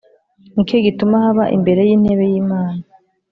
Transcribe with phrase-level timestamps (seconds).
[0.53, 2.81] Ni cyo gituma baba imbere y’intebe y’Imana,